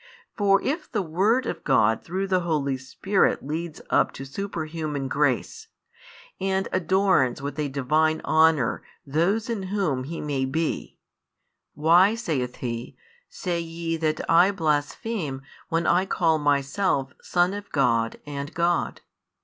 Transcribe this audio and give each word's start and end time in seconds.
For 0.35 0.59
if 0.63 0.91
the 0.91 1.03
Word 1.03 1.45
of 1.45 1.63
God 1.63 2.03
through 2.03 2.25
the 2.25 2.39
Holy 2.39 2.75
Spirit 2.75 3.45
leads 3.45 3.81
up 3.91 4.11
to 4.13 4.25
superhuman 4.25 5.07
grace, 5.07 5.67
and 6.39 6.67
adorns 6.73 7.39
with 7.39 7.59
a 7.59 7.67
Divine 7.69 8.19
honour 8.25 8.81
those 9.05 9.47
in 9.47 9.61
whom 9.69 10.05
He 10.05 10.19
may 10.19 10.45
be, 10.45 10.97
Why, 11.75 12.15
saith 12.15 12.55
He, 12.55 12.97
say 13.29 13.59
ye 13.59 13.95
that 13.97 14.27
I 14.27 14.49
blaspheme 14.49 15.43
when 15.69 15.85
I 15.85 16.07
call 16.07 16.39
Myself 16.39 17.13
Son 17.21 17.53
of 17.53 17.71
God 17.71 18.19
and 18.25 18.51
God? 18.55 19.01